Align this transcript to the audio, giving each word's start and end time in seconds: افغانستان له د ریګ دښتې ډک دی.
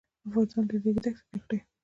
افغانستان 0.27 0.63
له 0.71 0.77
د 0.83 0.83
ریګ 0.83 0.97
دښتې 1.03 1.23
ډک 1.31 1.43
دی. 1.49 1.57